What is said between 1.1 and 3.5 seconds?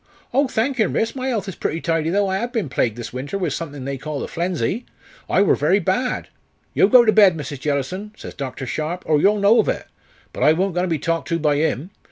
my 'ealth is pretty tidy, though I 'ave been plagued this winter